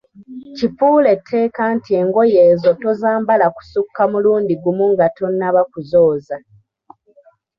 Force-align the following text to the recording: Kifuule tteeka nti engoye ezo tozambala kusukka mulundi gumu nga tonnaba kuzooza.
Kifuule 0.57 1.11
tteeka 1.19 1.63
nti 1.75 1.91
engoye 2.01 2.39
ezo 2.51 2.69
tozambala 2.81 3.45
kusukka 3.55 4.03
mulundi 4.11 4.53
gumu 4.63 4.85
nga 4.93 5.07
tonnaba 5.17 5.61
kuzooza. 5.71 6.37